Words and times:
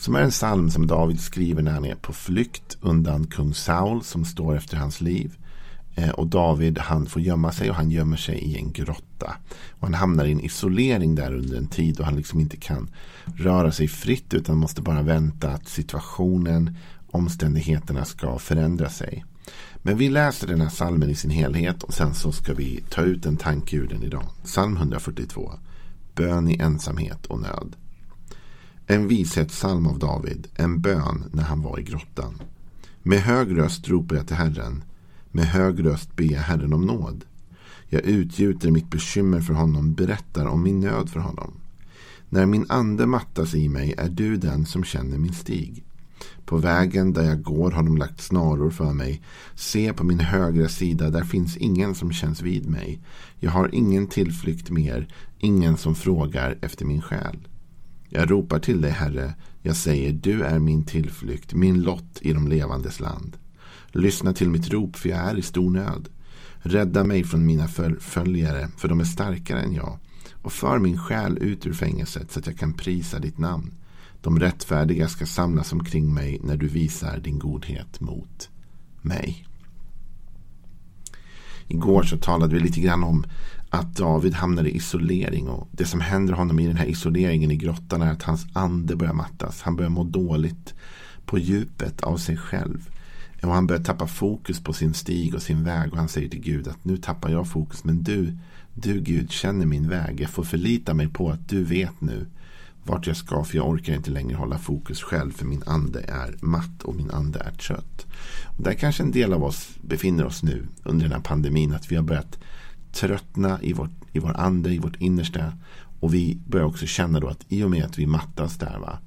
Som 0.00 0.14
är 0.14 0.22
en 0.22 0.30
psalm 0.30 0.70
som 0.70 0.86
David 0.86 1.20
skriver 1.20 1.62
när 1.62 1.72
han 1.72 1.84
är 1.84 1.94
på 1.94 2.12
flykt 2.12 2.76
undan 2.80 3.26
kung 3.26 3.54
Saul 3.54 4.02
som 4.02 4.24
står 4.24 4.56
efter 4.56 4.76
hans 4.76 5.00
liv. 5.00 5.38
Eh, 5.94 6.10
och 6.10 6.26
David 6.26 6.78
han 6.78 7.06
får 7.06 7.22
gömma 7.22 7.52
sig 7.52 7.70
och 7.70 7.76
han 7.76 7.90
gömmer 7.90 8.16
sig 8.16 8.38
i 8.38 8.56
en 8.56 8.72
grotta. 8.72 9.36
Och 9.70 9.82
han 9.86 9.94
hamnar 9.94 10.24
i 10.24 10.32
en 10.32 10.40
isolering 10.40 11.14
där 11.14 11.34
under 11.34 11.56
en 11.56 11.66
tid 11.66 12.00
och 12.00 12.04
han 12.04 12.16
liksom 12.16 12.40
inte 12.40 12.56
kan 12.56 12.90
röra 13.36 13.72
sig 13.72 13.88
fritt 13.88 14.34
utan 14.34 14.56
måste 14.56 14.82
bara 14.82 15.02
vänta 15.02 15.50
att 15.50 15.68
situationen, 15.68 16.76
omständigheterna 17.10 18.04
ska 18.04 18.38
förändra 18.38 18.88
sig. 18.88 19.24
Men 19.76 19.96
vi 19.96 20.08
läser 20.08 20.46
den 20.46 20.60
här 20.60 20.68
salmen 20.68 21.10
i 21.10 21.14
sin 21.14 21.30
helhet 21.30 21.82
och 21.82 21.94
sen 21.94 22.14
så 22.14 22.32
ska 22.32 22.54
vi 22.54 22.84
ta 22.90 23.02
ut 23.02 23.26
en 23.26 23.36
tanke 23.36 23.76
ur 23.76 23.88
den 23.88 24.02
idag. 24.02 24.26
Psalm 24.44 24.76
142. 24.76 25.52
Bön 26.14 26.48
i 26.48 26.58
ensamhet 26.60 27.26
och 27.26 27.40
nöd. 27.40 27.76
En 28.90 29.08
vishetssalm 29.08 29.86
av 29.86 29.98
David, 29.98 30.48
en 30.54 30.80
bön 30.80 31.24
när 31.32 31.42
han 31.42 31.62
var 31.62 31.78
i 31.78 31.82
grottan. 31.82 32.42
Med 33.02 33.18
hög 33.18 33.58
röst 33.58 33.88
ropar 33.88 34.16
jag 34.16 34.26
till 34.26 34.36
Herren. 34.36 34.84
Med 35.30 35.44
hög 35.44 35.86
röst 35.86 36.16
ber 36.16 36.24
jag 36.24 36.40
Herren 36.40 36.72
om 36.72 36.86
nåd. 36.86 37.24
Jag 37.88 38.02
utgjuter 38.02 38.70
mitt 38.70 38.90
bekymmer 38.90 39.40
för 39.40 39.54
honom, 39.54 39.94
berättar 39.94 40.46
om 40.46 40.62
min 40.62 40.80
nöd 40.80 41.10
för 41.10 41.20
honom. 41.20 41.52
När 42.28 42.46
min 42.46 42.66
ande 42.68 43.06
mattas 43.06 43.54
i 43.54 43.68
mig 43.68 43.94
är 43.98 44.08
du 44.08 44.36
den 44.36 44.66
som 44.66 44.84
känner 44.84 45.18
min 45.18 45.34
stig. 45.34 45.84
På 46.44 46.56
vägen 46.56 47.12
där 47.12 47.22
jag 47.22 47.42
går 47.42 47.70
har 47.70 47.82
de 47.82 47.96
lagt 47.96 48.20
snaror 48.20 48.70
för 48.70 48.92
mig. 48.92 49.22
Se 49.54 49.92
på 49.92 50.04
min 50.04 50.20
högra 50.20 50.68
sida, 50.68 51.10
där 51.10 51.24
finns 51.24 51.56
ingen 51.56 51.94
som 51.94 52.12
känns 52.12 52.42
vid 52.42 52.68
mig. 52.68 53.00
Jag 53.38 53.50
har 53.50 53.74
ingen 53.74 54.06
tillflykt 54.06 54.70
mer, 54.70 55.08
ingen 55.38 55.76
som 55.76 55.94
frågar 55.94 56.58
efter 56.60 56.84
min 56.84 57.02
själ. 57.02 57.38
Jag 58.12 58.30
ropar 58.30 58.58
till 58.58 58.80
dig, 58.80 58.90
Herre. 58.90 59.34
Jag 59.62 59.76
säger, 59.76 60.12
du 60.12 60.42
är 60.42 60.58
min 60.58 60.84
tillflykt, 60.84 61.54
min 61.54 61.82
lott 61.82 62.18
i 62.20 62.32
de 62.32 62.48
levandes 62.48 63.00
land. 63.00 63.36
Lyssna 63.88 64.32
till 64.32 64.50
mitt 64.50 64.70
rop, 64.70 64.96
för 64.96 65.08
jag 65.08 65.18
är 65.18 65.38
i 65.38 65.42
stor 65.42 65.70
nöd. 65.70 66.08
Rädda 66.58 67.04
mig 67.04 67.24
från 67.24 67.46
mina 67.46 67.68
förföljare, 67.68 68.68
för 68.76 68.88
de 68.88 69.00
är 69.00 69.04
starkare 69.04 69.60
än 69.60 69.74
jag. 69.74 69.98
Och 70.42 70.52
för 70.52 70.78
min 70.78 70.98
själ 70.98 71.38
ut 71.40 71.66
ur 71.66 71.72
fängelset 71.72 72.32
så 72.32 72.38
att 72.38 72.46
jag 72.46 72.58
kan 72.58 72.72
prisa 72.72 73.18
ditt 73.18 73.38
namn. 73.38 73.74
De 74.20 74.40
rättfärdiga 74.40 75.08
ska 75.08 75.26
samlas 75.26 75.72
omkring 75.72 76.14
mig 76.14 76.40
när 76.44 76.56
du 76.56 76.68
visar 76.68 77.18
din 77.18 77.38
godhet 77.38 78.00
mot 78.00 78.48
mig. 79.02 79.46
Igår 81.66 82.02
så 82.02 82.16
talade 82.16 82.54
vi 82.54 82.60
lite 82.60 82.80
grann 82.80 83.04
om 83.04 83.24
att 83.70 83.96
David 83.96 84.34
hamnar 84.34 84.64
i 84.64 84.76
isolering. 84.76 85.48
Och 85.48 85.68
det 85.72 85.84
som 85.84 86.00
händer 86.00 86.32
honom 86.34 86.60
i 86.60 86.66
den 86.66 86.76
här 86.76 86.86
isoleringen 86.86 87.50
i 87.50 87.56
grottan 87.56 88.02
är 88.02 88.12
att 88.12 88.22
hans 88.22 88.46
ande 88.52 88.96
börjar 88.96 89.12
mattas. 89.12 89.62
Han 89.62 89.76
börjar 89.76 89.90
må 89.90 90.04
dåligt 90.04 90.74
på 91.26 91.38
djupet 91.38 92.00
av 92.00 92.16
sig 92.16 92.36
själv. 92.36 92.90
Och 93.42 93.54
han 93.54 93.66
börjar 93.66 93.82
tappa 93.82 94.06
fokus 94.06 94.60
på 94.60 94.72
sin 94.72 94.94
stig 94.94 95.34
och 95.34 95.42
sin 95.42 95.64
väg. 95.64 95.92
Och 95.92 95.98
han 95.98 96.08
säger 96.08 96.28
till 96.28 96.40
Gud 96.40 96.68
att 96.68 96.84
nu 96.84 96.96
tappar 96.96 97.30
jag 97.30 97.48
fokus. 97.48 97.84
Men 97.84 98.02
du, 98.02 98.36
du 98.74 99.00
Gud 99.00 99.30
känner 99.30 99.66
min 99.66 99.88
väg. 99.88 100.20
Jag 100.20 100.30
får 100.30 100.44
förlita 100.44 100.94
mig 100.94 101.08
på 101.08 101.30
att 101.30 101.48
du 101.48 101.64
vet 101.64 102.00
nu 102.00 102.26
vart 102.84 103.06
jag 103.06 103.16
ska. 103.16 103.44
För 103.44 103.56
jag 103.56 103.68
orkar 103.68 103.94
inte 103.94 104.10
längre 104.10 104.36
hålla 104.36 104.58
fokus 104.58 105.02
själv. 105.02 105.32
För 105.32 105.46
min 105.46 105.62
ande 105.66 106.00
är 106.00 106.34
matt 106.40 106.82
och 106.82 106.94
min 106.94 107.10
ande 107.10 107.38
är 107.38 107.52
trött. 107.52 108.06
Och 108.58 108.64
där 108.64 108.74
kanske 108.74 109.02
en 109.02 109.12
del 109.12 109.32
av 109.32 109.44
oss 109.44 109.70
befinner 109.82 110.26
oss 110.26 110.42
nu 110.42 110.66
under 110.82 111.02
den 111.02 111.12
här 111.12 111.20
pandemin. 111.20 111.74
Att 111.74 111.92
vi 111.92 111.96
har 111.96 112.02
börjat 112.02 112.38
tröttna 112.92 113.62
i, 113.62 113.72
vårt, 113.72 113.90
i 114.12 114.18
vår 114.18 114.36
ande, 114.36 114.74
i 114.74 114.78
vårt 114.78 114.96
innersta. 114.96 115.52
Och 116.00 116.14
vi 116.14 116.38
börjar 116.46 116.66
också 116.66 116.86
känna 116.86 117.20
då 117.20 117.28
att 117.28 117.44
i 117.48 117.62
och 117.62 117.70
med 117.70 117.84
att 117.84 117.98
vi 117.98 118.06
mattas 118.06 118.58
där 118.58 118.78
va, 118.78 118.98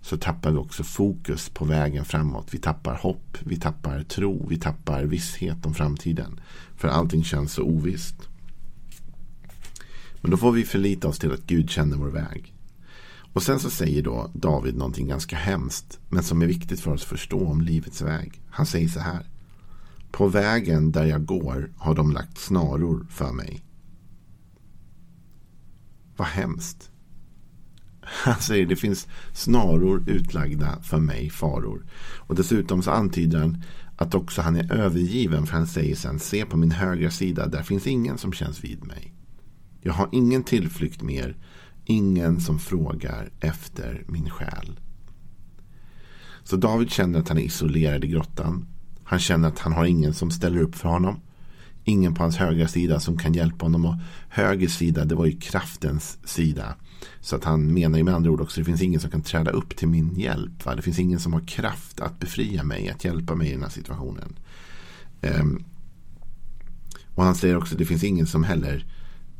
så 0.00 0.16
tappar 0.16 0.50
vi 0.50 0.56
också 0.56 0.84
fokus 0.84 1.48
på 1.48 1.64
vägen 1.64 2.04
framåt. 2.04 2.48
Vi 2.50 2.58
tappar 2.58 2.94
hopp, 2.94 3.38
vi 3.40 3.56
tappar 3.56 4.02
tro, 4.02 4.46
vi 4.48 4.58
tappar 4.58 5.04
visshet 5.04 5.66
om 5.66 5.74
framtiden. 5.74 6.40
För 6.76 6.88
allting 6.88 7.24
känns 7.24 7.52
så 7.52 7.62
ovisst. 7.62 8.28
Men 10.20 10.30
då 10.30 10.36
får 10.36 10.52
vi 10.52 10.64
förlita 10.64 11.08
oss 11.08 11.18
till 11.18 11.32
att 11.32 11.46
Gud 11.46 11.70
känner 11.70 11.96
vår 11.96 12.10
väg. 12.10 12.54
Och 13.32 13.42
sen 13.42 13.60
så 13.60 13.70
säger 13.70 14.02
då 14.02 14.30
David 14.34 14.76
någonting 14.76 15.08
ganska 15.08 15.36
hemskt. 15.36 15.98
Men 16.08 16.22
som 16.22 16.42
är 16.42 16.46
viktigt 16.46 16.80
för 16.80 16.90
oss 16.90 17.02
att 17.02 17.08
förstå 17.08 17.46
om 17.46 17.60
livets 17.60 18.02
väg. 18.02 18.40
Han 18.50 18.66
säger 18.66 18.88
så 18.88 19.00
här. 19.00 19.26
På 20.12 20.28
vägen 20.28 20.92
där 20.92 21.04
jag 21.04 21.24
går 21.24 21.72
har 21.76 21.94
de 21.94 22.12
lagt 22.12 22.38
snaror 22.38 23.06
för 23.10 23.32
mig. 23.32 23.64
Vad 26.16 26.28
hemskt. 26.28 26.90
Han 28.00 28.40
säger 28.40 28.66
det 28.66 28.76
finns 28.76 29.08
snaror 29.32 30.10
utlagda 30.10 30.82
för 30.82 30.98
mig, 30.98 31.30
faror. 31.30 31.86
Och 32.18 32.34
dessutom 32.34 32.82
så 32.82 32.90
antyder 32.90 33.38
han 33.38 33.62
att 33.96 34.14
också 34.14 34.42
han 34.42 34.56
är 34.56 34.72
övergiven. 34.72 35.46
För 35.46 35.56
han 35.56 35.66
säger 35.66 35.96
sen, 35.96 36.18
se 36.18 36.44
på 36.44 36.56
min 36.56 36.70
högra 36.70 37.10
sida, 37.10 37.46
där 37.46 37.62
finns 37.62 37.86
ingen 37.86 38.18
som 38.18 38.32
känns 38.32 38.64
vid 38.64 38.84
mig. 38.84 39.12
Jag 39.80 39.92
har 39.92 40.08
ingen 40.12 40.44
tillflykt 40.44 41.02
mer, 41.02 41.36
ingen 41.84 42.40
som 42.40 42.58
frågar 42.58 43.30
efter 43.40 44.04
min 44.08 44.30
själ. 44.30 44.80
Så 46.44 46.56
David 46.56 46.90
känner 46.90 47.18
att 47.18 47.28
han 47.28 47.38
är 47.38 47.42
isolerad 47.42 48.04
i 48.04 48.08
grottan. 48.08 48.66
Han 49.12 49.18
känner 49.18 49.48
att 49.48 49.58
han 49.58 49.72
har 49.72 49.84
ingen 49.84 50.14
som 50.14 50.30
ställer 50.30 50.60
upp 50.60 50.74
för 50.74 50.88
honom. 50.88 51.20
Ingen 51.84 52.14
på 52.14 52.22
hans 52.22 52.36
högra 52.36 52.68
sida 52.68 53.00
som 53.00 53.18
kan 53.18 53.32
hjälpa 53.32 53.64
honom. 53.64 53.84
Och 53.84 53.94
höger 54.28 54.68
sida, 54.68 55.04
det 55.04 55.14
var 55.14 55.26
ju 55.26 55.40
kraftens 55.40 56.18
sida. 56.24 56.74
Så 57.20 57.36
att 57.36 57.44
han 57.44 57.74
menar 57.74 57.98
ju 57.98 58.04
med 58.04 58.14
andra 58.14 58.30
ord 58.30 58.40
också, 58.40 58.60
det 58.60 58.64
finns 58.64 58.82
ingen 58.82 59.00
som 59.00 59.10
kan 59.10 59.22
träda 59.22 59.50
upp 59.50 59.76
till 59.76 59.88
min 59.88 60.14
hjälp. 60.14 60.64
Va? 60.64 60.74
Det 60.74 60.82
finns 60.82 60.98
ingen 60.98 61.20
som 61.20 61.32
har 61.32 61.40
kraft 61.40 62.00
att 62.00 62.18
befria 62.18 62.64
mig, 62.64 62.90
att 62.90 63.04
hjälpa 63.04 63.34
mig 63.34 63.48
i 63.48 63.52
den 63.52 63.62
här 63.62 63.70
situationen. 63.70 64.38
Um, 65.20 65.64
och 67.14 67.24
han 67.24 67.34
säger 67.34 67.56
också, 67.56 67.76
det 67.76 67.84
finns 67.84 68.04
ingen 68.04 68.26
som 68.26 68.44
heller 68.44 68.86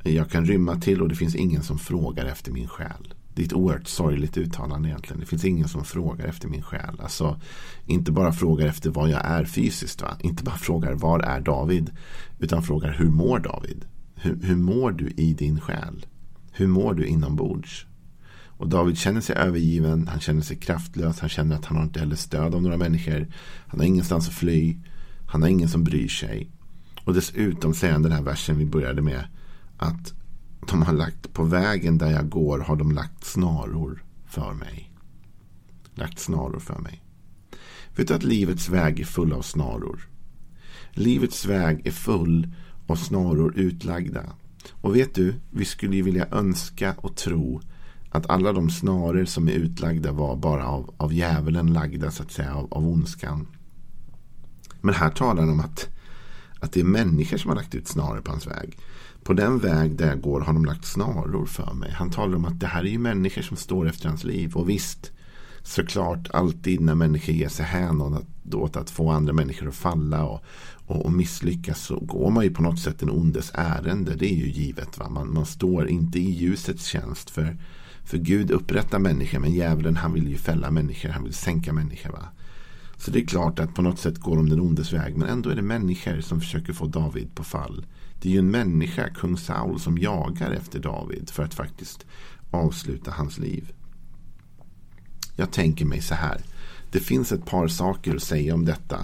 jag 0.03 0.31
kan 0.31 0.47
rymma 0.47 0.81
till 0.81 1.03
och 1.03 1.09
det 1.09 1.17
finns 1.17 1.35
ingen 1.35 1.63
som 1.63 1.79
frågar 1.79 2.27
efter 2.27 2.53
min 2.53 2.69
själ. 2.69 3.15
Det 3.35 3.43
är 3.43 3.47
ett 3.47 3.53
oerhört 3.53 3.87
sorgligt 3.87 4.37
uttalande 4.37 4.89
egentligen. 4.89 5.21
Det 5.21 5.27
finns 5.27 5.45
ingen 5.45 5.69
som 5.69 5.85
frågar 5.85 6.27
efter 6.27 6.49
min 6.49 6.63
själ. 6.63 7.01
Alltså 7.01 7.41
inte 7.87 8.13
bara 8.13 8.33
frågar 8.33 8.67
efter 8.67 8.91
vad 8.91 9.11
jag 9.11 9.25
är 9.25 9.45
fysiskt. 9.45 10.03
Va? 10.03 10.17
Inte 10.21 10.45
bara 10.45 10.57
frågar 10.57 10.93
var 10.93 11.21
är 11.21 11.41
David. 11.41 11.91
Utan 12.39 12.63
frågar 12.63 12.93
hur 12.93 13.11
mår 13.11 13.39
David? 13.39 13.85
Hur, 14.15 14.39
hur 14.43 14.57
mår 14.57 14.93
du 14.93 15.11
i 15.11 15.35
din 15.35 15.61
själ? 15.61 16.07
Hur 16.53 16.67
mår 16.67 16.95
du 16.95 17.07
inombords? 17.07 17.87
Och 18.63 18.69
David 18.69 18.99
känner 18.99 19.21
sig 19.21 19.37
övergiven. 19.37 20.09
Han 20.09 20.21
känner 20.21 20.43
sig 20.43 20.57
kraftlös. 20.57 21.21
Han 21.21 21.29
känner 21.29 21.57
att 21.57 21.65
han 21.65 21.77
har 21.77 21.85
inte 21.85 22.01
heller 22.01 22.17
stöd 22.17 22.55
av 22.55 22.63
några 22.63 22.77
människor. 22.77 23.29
Han 23.67 23.81
har 23.81 23.87
ingenstans 23.87 24.29
att 24.29 24.35
fly. 24.35 24.77
Han 25.27 25.43
har 25.43 25.49
ingen 25.49 25.69
som 25.69 25.85
bryr 25.85 26.09
sig. 26.09 26.51
Och 27.05 27.15
dessutom 27.15 27.75
säger 27.75 27.93
han 27.93 28.03
den 28.03 28.13
här 28.13 28.23
versen 28.23 28.59
vi 28.59 28.67
började 28.67 29.03
med. 29.03 29.25
Att 29.77 30.15
de 30.67 30.83
har 30.83 30.93
lagt 30.93 31.33
på 31.33 31.45
vägen 31.45 31.99
där 31.99 32.11
jag 32.11 32.29
går 32.29 32.59
har 32.59 32.77
de 32.77 32.93
lagt 32.93 33.25
snaror 33.25 34.03
för 34.27 34.53
mig. 34.53 34.93
Lagt 35.95 36.19
snaror 36.19 36.59
för 36.59 36.79
mig. 36.79 37.03
Vet 37.97 38.09
du 38.09 38.15
att 38.15 38.23
livets 38.23 38.69
väg 38.69 39.01
är 39.01 39.05
full 39.05 39.33
av 39.33 39.43
snaror? 39.43 40.09
Livets 40.91 41.47
väg 41.47 41.87
är 41.87 41.91
full 41.91 42.49
av 42.87 42.97
snaror 42.97 43.53
utlagda. 43.57 44.23
Och 44.71 44.97
vet 44.97 45.15
du, 45.15 45.35
vi 45.51 45.65
skulle 45.65 45.97
ju 45.97 46.03
vilja 46.03 46.27
önska 46.31 46.95
och 46.99 47.17
tro 47.17 47.61
att 48.11 48.31
alla 48.31 48.53
de 48.53 48.71
snaror 48.71 49.25
som 49.25 49.49
är 49.49 49.53
utlagda 49.53 50.13
var 50.13 50.37
bara 50.37 50.67
av, 50.67 50.95
av 50.97 51.13
djävulen 51.13 51.73
lagda 51.73 52.11
så 52.11 52.23
att 52.23 52.33
säga, 52.33 52.55
av, 52.55 52.75
av 52.75 52.89
ondskan. 52.89 53.47
Men 54.81 54.95
här 54.95 55.11
talar 55.11 55.43
han 55.43 55.51
om 55.51 55.61
att, 55.61 55.89
Att 56.61 56.73
det 56.73 56.81
är 56.81 56.85
människor 56.85 57.37
som 57.37 57.49
har 57.49 57.57
lagt 57.57 57.75
ut 57.75 57.89
snaror 57.89 58.21
på 58.21 58.31
hans 58.31 58.47
väg. 58.47 58.79
På 59.25 59.33
den 59.33 59.59
väg 59.59 59.97
där 59.97 60.09
jag 60.09 60.21
går 60.21 60.41
har 60.41 60.53
de 60.53 60.65
lagt 60.65 60.85
snaror 60.85 61.47
för 61.47 61.75
mig. 61.75 61.91
Han 61.91 62.11
talar 62.11 62.37
om 62.37 62.45
att 62.45 62.61
det 62.61 62.67
här 62.67 62.81
är 62.81 62.89
ju 62.89 62.99
människor 62.99 63.43
som 63.43 63.57
står 63.57 63.89
efter 63.89 64.09
hans 64.09 64.25
liv. 64.25 64.57
Och 64.57 64.69
visst, 64.69 65.13
såklart 65.63 66.31
alltid 66.31 66.81
när 66.81 66.95
människor 66.95 67.35
ger 67.35 67.49
sig 67.49 67.67
hän 67.67 68.25
åt 68.53 68.77
att 68.77 68.91
få 68.91 69.11
andra 69.11 69.33
människor 69.33 69.69
att 69.69 69.75
falla 69.75 70.25
och, 70.25 70.45
och, 70.87 71.05
och, 71.05 71.13
misslyckas 71.13 71.81
så 71.81 72.01
går 72.01 72.31
man 72.31 72.45
ju 72.45 72.51
på 72.51 72.63
något 72.63 72.81
sätt 72.81 73.03
en 73.03 73.11
ondes 73.11 73.53
ärende. 73.55 74.15
Det 74.15 74.33
är 74.33 74.37
ju 74.37 74.49
givet. 74.51 74.99
Va? 74.99 75.09
Man, 75.09 75.35
man 75.35 75.47
står 75.47 75.89
inte 75.89 76.19
i 76.19 76.31
ljusets 76.31 76.87
tjänst. 76.87 77.31
För, 77.31 77.57
för 78.05 78.19
Gud 78.19 78.51
upprättar 78.51 78.99
människor 78.99 79.39
men 79.39 79.53
djävulen 79.53 79.97
han 79.97 80.13
vill 80.13 80.29
ju 80.29 80.37
fälla 80.37 80.71
människor. 80.71 81.09
Han 81.09 81.25
vill 81.25 81.35
sänka 81.35 81.73
människor. 81.73 82.11
Va? 82.11 82.29
Så 83.05 83.11
det 83.11 83.19
är 83.19 83.27
klart 83.27 83.59
att 83.59 83.75
på 83.75 83.83
något 83.83 83.99
sätt 83.99 84.19
går 84.19 84.37
de 84.37 84.49
den 84.49 84.61
ondes 84.61 84.93
väg. 84.93 85.17
Men 85.17 85.29
ändå 85.29 85.51
är 85.51 85.57
det 85.57 85.63
människor 85.63 86.21
som 86.21 86.41
försöker 86.41 86.73
få 86.73 86.87
David 86.87 87.35
på 87.35 87.45
fall. 87.45 87.87
Det 88.21 88.29
är 88.29 88.33
ju 88.33 88.39
en 88.39 88.51
människa, 88.51 89.09
kung 89.09 89.37
Saul, 89.37 89.81
som 89.81 89.99
jagar 89.99 90.51
efter 90.51 90.79
David 90.79 91.31
för 91.31 91.45
att 91.45 91.55
faktiskt 91.55 92.07
avsluta 92.51 93.11
hans 93.11 93.39
liv. 93.39 93.73
Jag 95.37 95.53
tänker 95.53 95.85
mig 95.85 96.03
så 96.03 96.15
här. 96.15 96.41
Det 96.91 97.01
finns 97.01 97.33
ett 97.33 97.47
par 97.47 97.69
saker 97.69 98.17
att 98.17 98.23
säga 98.23 98.55
om 98.55 98.65
detta 98.65 98.99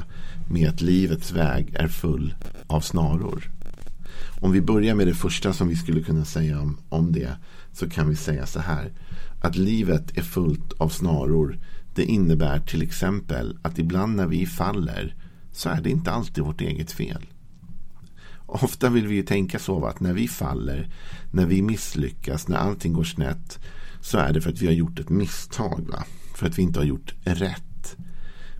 med 0.50 0.69
att 0.69 0.81
livets 0.81 1.33
väg 1.33 1.75
är 1.75 1.89
full 1.89 2.35
av 2.67 2.81
snaror. 2.81 3.50
Om 4.41 4.53
vi 4.53 4.61
börjar 4.61 4.95
med 4.95 5.06
det 5.06 5.15
första 5.15 5.53
som 5.53 5.69
vi 5.69 5.77
skulle 5.77 6.03
kunna 6.03 6.25
säga 6.25 6.61
om, 6.61 6.79
om 6.89 7.12
det 7.12 7.33
så 7.73 7.91
kan 7.91 8.09
vi 8.09 8.17
säga 8.17 8.47
så 8.47 8.61
här. 8.61 8.93
Att 9.41 9.56
livet 9.56 10.17
är 10.17 10.23
fullt 10.23 10.73
av 10.73 10.89
snaror 10.89 11.59
det 11.99 12.05
innebär 12.05 12.61
till 12.61 12.83
exempel 12.83 13.59
att 13.62 13.79
ibland 13.79 14.17
när 14.17 14.27
vi 14.27 14.47
faller 14.47 15.15
så 15.53 15.69
är 15.69 15.81
det 15.81 15.91
inte 15.91 16.11
alltid 16.11 16.45
vårt 16.45 16.61
eget 16.61 16.93
fel. 16.93 17.27
Ofta 18.47 18.89
vill 18.89 19.06
vi 19.06 19.15
ju 19.15 19.23
tänka 19.23 19.59
så 19.59 19.87
att 19.87 20.00
när 20.00 20.12
vi 20.12 20.29
faller, 20.29 20.89
när 21.31 21.47
vi 21.47 21.62
misslyckas, 21.62 22.49
när 22.49 22.56
allting 22.56 22.93
går 22.93 23.05
snett 23.05 23.59
så 24.00 24.19
är 24.19 24.33
det 24.33 24.41
för 24.41 24.50
att 24.50 24.62
vi 24.62 24.67
har 24.67 24.73
gjort 24.73 24.99
ett 24.99 25.09
misstag. 25.09 25.87
Va? 25.89 26.05
För 26.35 26.47
att 26.47 26.59
vi 26.59 26.62
inte 26.62 26.81
har 26.81 26.87
gjort 26.87 27.15
rätt. 27.25 27.97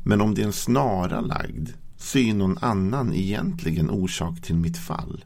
Men 0.05 0.21
om 0.21 0.35
det 0.35 0.43
är 0.43 0.47
en 0.47 0.53
snara 0.53 1.21
lagd 1.21 1.69
så 1.97 2.19
är 2.19 2.35
någon 2.35 2.59
annan 2.59 3.15
egentligen 3.15 3.91
orsak 3.91 4.41
till 4.43 4.57
mitt 4.57 4.79
fall. 4.79 5.25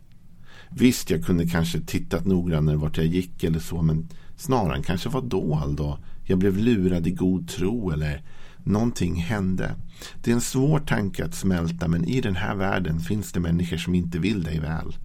Visst, 0.77 1.11
jag 1.11 1.25
kunde 1.25 1.47
kanske 1.47 1.81
tittat 1.81 2.27
noggrannare 2.27 2.77
vart 2.77 2.97
jag 2.97 3.07
gick 3.07 3.45
eller 3.45 3.59
så, 3.59 3.83
men 3.83 4.09
snaran 4.37 4.83
kanske 4.83 5.09
var 5.09 5.23
dold 5.23 5.81
och 5.81 5.99
jag 6.25 6.39
blev 6.39 6.59
lurad 6.59 7.07
i 7.07 7.11
god 7.11 7.49
tro 7.49 7.91
eller 7.91 8.23
någonting 8.65 9.15
hände. 9.15 9.75
Det 10.23 10.31
är 10.31 10.35
en 10.35 10.41
svår 10.41 10.79
tanke 10.79 11.25
att 11.25 11.35
smälta, 11.35 11.89
men 11.89 12.05
i 12.05 12.21
den 12.21 12.37
här 12.37 12.55
världen 12.55 13.01
finns 13.01 13.33
det 13.33 13.41
människor 13.41 13.77
som 13.77 13.95
inte 13.95 14.19
vill 14.19 14.43
dig 14.43 14.61
väl. 14.61 14.97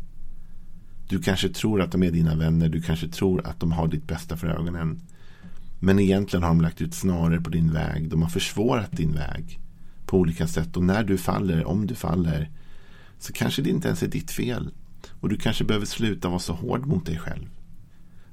Du 1.09 1.21
kanske 1.21 1.49
tror 1.49 1.81
att 1.81 1.91
de 1.91 2.03
är 2.03 2.11
dina 2.11 2.35
vänner, 2.35 2.69
du 2.69 2.81
kanske 2.81 3.07
tror 3.07 3.47
att 3.47 3.59
de 3.59 3.71
har 3.71 3.87
ditt 3.87 4.07
bästa 4.07 4.37
för 4.37 4.47
ögonen. 4.47 5.01
Men 5.79 5.99
egentligen 5.99 6.43
har 6.43 6.49
de 6.49 6.61
lagt 6.61 6.81
ut 6.81 6.93
snaror 6.93 7.39
på 7.39 7.49
din 7.49 7.73
väg. 7.73 8.09
De 8.09 8.21
har 8.21 8.29
försvårat 8.29 8.91
din 8.91 9.13
väg 9.13 9.59
på 10.05 10.17
olika 10.17 10.47
sätt. 10.47 10.77
Och 10.77 10.83
när 10.83 11.03
du 11.03 11.17
faller, 11.17 11.65
om 11.65 11.87
du 11.87 11.95
faller, 11.95 12.49
så 13.19 13.33
kanske 13.33 13.61
det 13.61 13.69
inte 13.69 13.87
ens 13.87 14.03
är 14.03 14.07
ditt 14.07 14.31
fel. 14.31 14.71
Och 15.19 15.29
du 15.29 15.37
kanske 15.37 15.63
behöver 15.63 15.85
sluta 15.85 16.29
vara 16.29 16.39
så 16.39 16.53
hård 16.53 16.85
mot 16.85 17.05
dig 17.05 17.17
själv. 17.17 17.49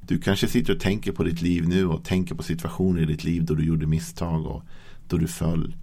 Du 0.00 0.18
kanske 0.18 0.48
sitter 0.48 0.74
och 0.74 0.80
tänker 0.80 1.12
på 1.12 1.24
ditt 1.24 1.42
liv 1.42 1.68
nu 1.68 1.86
och 1.86 2.04
tänker 2.04 2.34
på 2.34 2.42
situationer 2.42 3.02
i 3.02 3.04
ditt 3.04 3.24
liv 3.24 3.44
då 3.44 3.54
du 3.54 3.64
gjorde 3.64 3.86
misstag 3.86 4.46
och 4.46 4.62
då 5.08 5.16
du 5.16 5.28
föll. 5.28 5.76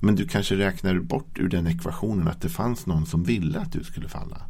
Men 0.00 0.14
du 0.14 0.28
kanske 0.28 0.56
räknar 0.56 0.98
bort 1.00 1.38
ur 1.38 1.48
den 1.48 1.66
ekvationen 1.66 2.28
att 2.28 2.40
det 2.40 2.48
fanns 2.48 2.86
någon 2.86 3.06
som 3.06 3.24
ville 3.24 3.58
att 3.58 3.72
du 3.72 3.84
skulle 3.84 4.08
falla. 4.08 4.42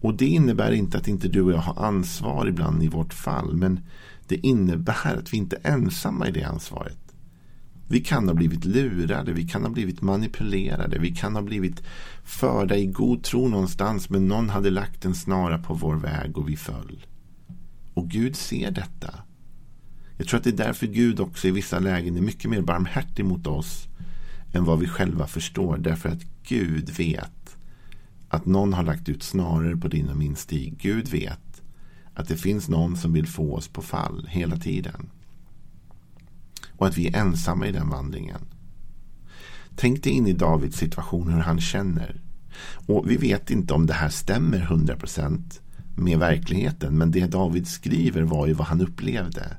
Och 0.00 0.14
det 0.14 0.26
innebär 0.26 0.72
inte 0.72 0.98
att 0.98 1.08
inte 1.08 1.28
du 1.28 1.42
och 1.42 1.52
jag 1.52 1.58
har 1.58 1.86
ansvar 1.86 2.46
ibland 2.46 2.82
i 2.82 2.88
vårt 2.88 3.14
fall. 3.14 3.56
Men 3.56 3.80
det 4.26 4.36
innebär 4.36 5.16
att 5.18 5.32
vi 5.32 5.36
inte 5.36 5.56
är 5.62 5.72
ensamma 5.72 6.28
i 6.28 6.30
det 6.30 6.42
ansvaret. 6.42 7.05
Vi 7.88 8.00
kan 8.00 8.28
ha 8.28 8.34
blivit 8.34 8.64
lurade, 8.64 9.32
vi 9.32 9.48
kan 9.48 9.62
ha 9.62 9.70
blivit 9.70 10.02
manipulerade, 10.02 10.98
vi 10.98 11.14
kan 11.14 11.34
ha 11.34 11.42
blivit 11.42 11.82
förda 12.24 12.76
i 12.76 12.86
god 12.86 13.22
tro 13.22 13.48
någonstans 13.48 14.10
men 14.10 14.28
någon 14.28 14.48
hade 14.48 14.70
lagt 14.70 15.04
en 15.04 15.14
snara 15.14 15.58
på 15.58 15.74
vår 15.74 15.96
väg 15.96 16.38
och 16.38 16.48
vi 16.48 16.56
föll. 16.56 17.06
Och 17.94 18.08
Gud 18.08 18.36
ser 18.36 18.70
detta. 18.70 19.14
Jag 20.18 20.28
tror 20.28 20.38
att 20.38 20.44
det 20.44 20.50
är 20.50 20.66
därför 20.66 20.86
Gud 20.86 21.20
också 21.20 21.48
i 21.48 21.50
vissa 21.50 21.78
lägen 21.78 22.16
är 22.16 22.20
mycket 22.20 22.50
mer 22.50 22.60
barmhärtig 22.60 23.24
mot 23.24 23.46
oss 23.46 23.88
än 24.52 24.64
vad 24.64 24.78
vi 24.78 24.86
själva 24.86 25.26
förstår. 25.26 25.78
Därför 25.78 26.08
att 26.08 26.22
Gud 26.42 26.90
vet 26.90 27.56
att 28.28 28.46
någon 28.46 28.72
har 28.72 28.82
lagt 28.82 29.08
ut 29.08 29.22
snaror 29.22 29.76
på 29.76 29.88
din 29.88 30.08
och 30.08 30.16
min 30.16 30.36
stig. 30.36 30.78
Gud 30.78 31.08
vet 31.08 31.62
att 32.14 32.28
det 32.28 32.36
finns 32.36 32.68
någon 32.68 32.96
som 32.96 33.12
vill 33.12 33.26
få 33.26 33.54
oss 33.54 33.68
på 33.68 33.82
fall 33.82 34.26
hela 34.30 34.56
tiden. 34.56 35.10
Och 36.76 36.86
att 36.86 36.98
vi 36.98 37.06
är 37.06 37.16
ensamma 37.16 37.66
i 37.66 37.72
den 37.72 37.88
vandringen. 37.88 38.40
Tänk 39.76 40.02
dig 40.02 40.12
in 40.12 40.26
i 40.26 40.32
Davids 40.32 40.76
situation 40.76 41.32
hur 41.32 41.40
han 41.40 41.60
känner. 41.60 42.20
Och 42.86 43.10
vi 43.10 43.16
vet 43.16 43.50
inte 43.50 43.74
om 43.74 43.86
det 43.86 43.94
här 43.94 44.08
stämmer 44.08 44.58
100% 44.58 45.60
med 45.96 46.18
verkligheten. 46.18 46.98
Men 46.98 47.10
det 47.10 47.26
David 47.26 47.68
skriver 47.68 48.22
var 48.22 48.46
ju 48.46 48.52
vad 48.52 48.66
han 48.66 48.80
upplevde. 48.80 49.56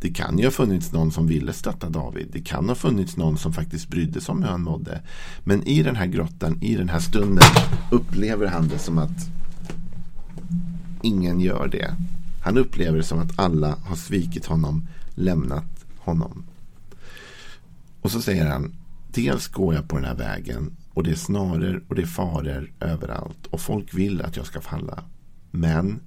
Det 0.00 0.10
kan 0.10 0.38
ju 0.38 0.44
ha 0.44 0.50
funnits 0.50 0.92
någon 0.92 1.12
som 1.12 1.26
ville 1.26 1.52
stötta 1.52 1.90
David. 1.90 2.28
Det 2.32 2.40
kan 2.40 2.68
ha 2.68 2.74
funnits 2.74 3.16
någon 3.16 3.38
som 3.38 3.52
faktiskt 3.52 3.88
brydde 3.88 4.20
sig 4.20 4.32
om 4.32 4.42
hur 4.42 4.50
han 4.50 4.62
mådde. 4.62 5.00
Men 5.44 5.62
i 5.62 5.82
den 5.82 5.96
här 5.96 6.06
grottan, 6.06 6.62
i 6.62 6.76
den 6.76 6.88
här 6.88 7.00
stunden 7.00 7.44
upplever 7.90 8.46
han 8.46 8.68
det 8.68 8.78
som 8.78 8.98
att 8.98 9.30
ingen 11.02 11.40
gör 11.40 11.68
det. 11.68 11.94
Han 12.42 12.58
upplever 12.58 12.96
det 12.96 13.04
som 13.04 13.18
att 13.18 13.38
alla 13.38 13.76
har 13.84 13.96
svikit 13.96 14.46
honom, 14.46 14.88
lämnat 15.14 15.85
honom. 16.06 16.46
Och 18.00 18.10
så 18.10 18.22
säger 18.22 18.46
han, 18.46 18.76
dels 19.08 19.48
går 19.48 19.74
jag 19.74 19.88
på 19.88 19.96
den 19.96 20.04
här 20.04 20.14
vägen 20.14 20.76
och 20.94 21.02
det 21.02 21.10
är 21.10 21.14
snaror 21.14 21.84
och 21.88 21.94
det 21.94 22.02
är 22.02 22.06
faror 22.06 22.72
överallt 22.80 23.46
och 23.46 23.60
folk 23.60 23.94
vill 23.94 24.22
att 24.22 24.36
jag 24.36 24.46
ska 24.46 24.60
falla. 24.60 25.04
Men 25.50 26.00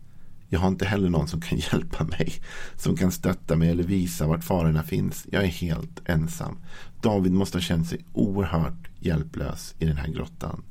jag 0.49 0.59
har 0.59 0.67
inte 0.67 0.85
heller 0.85 1.09
någon 1.09 1.27
som 1.27 1.41
kan 1.41 1.57
hjälpa 1.71 2.03
mig. 2.03 2.33
Som 2.75 2.95
kan 2.95 3.11
stötta 3.11 3.55
mig 3.55 3.69
eller 3.69 3.83
visa 3.83 4.27
vart 4.27 4.43
farorna 4.43 4.83
finns. 4.83 5.27
Jag 5.31 5.43
är 5.43 5.47
helt 5.47 6.01
ensam. 6.05 6.57
David 7.01 7.31
måste 7.31 7.57
ha 7.57 7.61
känt 7.61 7.87
sig 7.87 8.05
oerhört 8.13 8.89
hjälplös 8.99 9.75
i 9.79 9.85
den 9.85 9.97
här 9.97 10.07
grottan. 10.07 10.63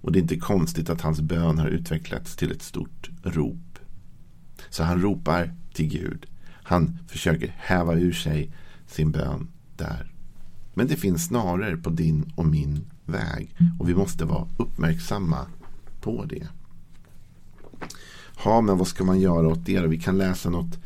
Och 0.00 0.12
det 0.12 0.18
är 0.18 0.22
inte 0.22 0.36
konstigt 0.36 0.90
att 0.90 1.00
hans 1.00 1.20
bön 1.20 1.58
har 1.58 1.68
utvecklats 1.68 2.36
till 2.36 2.52
ett 2.52 2.62
stort 2.62 3.10
rop. 3.22 3.78
Så 4.70 4.82
han 4.82 5.02
ropar 5.02 5.54
till 5.72 5.88
Gud. 5.88 6.26
Han 6.62 6.98
försöker 7.08 7.54
häva 7.58 7.94
ur 7.94 8.12
sig 8.12 8.52
sin 8.88 9.10
bön 9.10 9.48
där. 9.76 10.12
Men 10.74 10.86
det 10.86 10.96
finns 10.96 11.24
snarare 11.24 11.76
på 11.76 11.90
din 11.90 12.32
och 12.36 12.46
min 12.46 12.80
väg. 13.04 13.54
Och 13.78 13.88
vi 13.88 13.94
måste 13.94 14.24
vara 14.24 14.48
uppmärksamma 14.56 15.46
på 16.00 16.24
det. 16.24 16.48
Ja, 18.44 18.60
men 18.60 18.78
vad 18.78 18.88
ska 18.88 19.04
man 19.04 19.20
göra 19.20 19.48
åt 19.48 19.66
det? 19.66 19.86
Vi 19.86 19.98
kan 19.98 20.18
läsa 20.18 20.50
något 20.50 20.78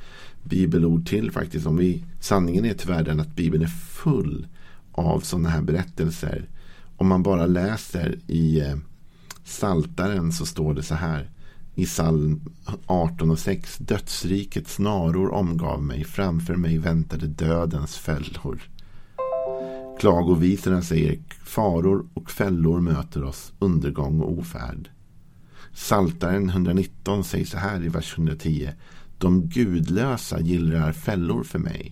bibelord 0.43 1.07
till 1.07 1.31
faktiskt. 1.31 1.67
Om 1.67 1.77
vi, 1.77 2.05
sanningen 2.21 2.65
är 2.65 2.75
tyvärr 2.75 3.05
den 3.05 3.21
att 3.21 3.37
bibeln 3.37 3.63
är 3.65 3.69
full 3.69 4.47
av 4.93 5.21
sådana 5.21 5.49
här 5.49 5.63
berättelser. 5.63 6.49
Om 6.97 7.09
man 7.09 7.23
bara 7.23 7.47
läser 7.47 8.19
i 8.27 8.61
eh, 8.61 8.77
Saltaren 9.45 10.33
så 10.33 10.47
står 10.47 10.75
det 10.75 10.83
så 10.83 10.95
här. 10.95 11.31
I 11.75 11.87
psalm 11.87 12.41
18 12.87 13.31
och 13.31 13.39
6. 13.39 13.79
Dödsrikets 13.79 14.75
snaror 14.75 15.33
omgav 15.33 15.83
mig. 15.83 16.05
Framför 16.05 16.57
mig 16.57 16.79
väntade 16.79 17.27
dödens 17.27 17.97
fällor. 17.97 18.63
Klagovisorna 20.01 20.83
säger 20.83 21.19
faror 21.45 22.07
och 22.15 22.31
fällor 22.31 22.81
möter 22.81 23.25
oss. 23.25 23.53
Undergång 23.59 24.21
och 24.21 24.39
ofärd. 24.39 24.91
Saltaren 25.75 26.49
119 26.49 27.25
säger 27.25 27.45
så 27.45 27.59
här 27.59 27.85
i 27.85 27.89
vers 27.89 28.15
110. 28.19 28.71
De 29.19 29.49
gudlösa 29.49 30.41
gillrar 30.41 30.93
fällor 30.93 31.43
för 31.43 31.59
mig. 31.59 31.91